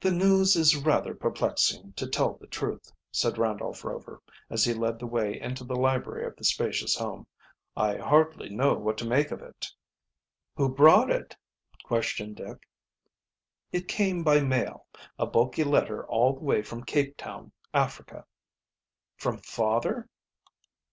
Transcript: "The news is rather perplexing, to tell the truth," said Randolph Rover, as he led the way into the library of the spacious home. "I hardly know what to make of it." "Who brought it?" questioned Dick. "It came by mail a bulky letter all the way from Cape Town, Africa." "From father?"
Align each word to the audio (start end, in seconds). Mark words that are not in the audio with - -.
"The 0.00 0.12
news 0.12 0.54
is 0.54 0.76
rather 0.76 1.12
perplexing, 1.12 1.94
to 1.94 2.06
tell 2.06 2.34
the 2.34 2.46
truth," 2.46 2.92
said 3.10 3.36
Randolph 3.36 3.84
Rover, 3.84 4.22
as 4.48 4.64
he 4.64 4.72
led 4.72 5.00
the 5.00 5.08
way 5.08 5.40
into 5.40 5.64
the 5.64 5.74
library 5.74 6.24
of 6.24 6.36
the 6.36 6.44
spacious 6.44 6.94
home. 6.94 7.26
"I 7.76 7.96
hardly 7.96 8.48
know 8.48 8.74
what 8.74 8.96
to 8.98 9.06
make 9.08 9.32
of 9.32 9.42
it." 9.42 9.66
"Who 10.56 10.68
brought 10.68 11.10
it?" 11.10 11.36
questioned 11.82 12.36
Dick. 12.36 12.68
"It 13.72 13.88
came 13.88 14.22
by 14.22 14.38
mail 14.38 14.86
a 15.18 15.26
bulky 15.26 15.64
letter 15.64 16.06
all 16.06 16.32
the 16.32 16.44
way 16.44 16.62
from 16.62 16.84
Cape 16.84 17.16
Town, 17.16 17.50
Africa." 17.74 18.26
"From 19.16 19.38
father?" 19.38 20.08